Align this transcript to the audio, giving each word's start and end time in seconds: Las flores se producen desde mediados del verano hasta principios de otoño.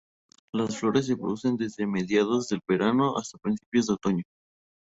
Las 0.51 0.77
flores 0.79 1.05
se 1.05 1.15
producen 1.15 1.57
desde 1.57 1.85
mediados 1.85 2.47
del 2.47 2.59
verano 2.67 3.15
hasta 3.19 3.37
principios 3.37 3.85
de 3.85 3.93
otoño. 3.93 4.23